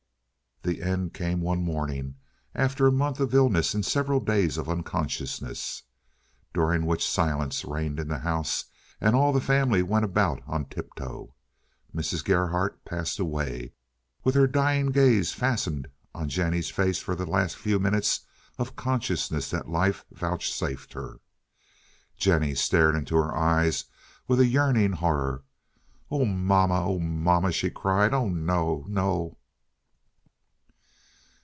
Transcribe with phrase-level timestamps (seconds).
[0.63, 2.17] The end came one morning
[2.53, 5.81] after a month of illness and several days of unconsciousness,
[6.53, 8.65] during which silence reigned in the house
[9.01, 11.33] and all the family went about on tiptoe.
[11.95, 12.23] Mrs.
[12.23, 13.73] Gerhardt passed away
[14.23, 18.19] with her dying gaze fastened on Jennie's face for the last few minutes
[18.59, 21.21] of consciousness that life vouchsafed her.
[22.17, 23.85] Jennie stared into her eyes
[24.27, 25.43] with a yearning horror.
[26.11, 26.99] "Oh, mamma!
[26.99, 28.13] mamma!" she cried.
[28.13, 29.39] "Oh no, no!"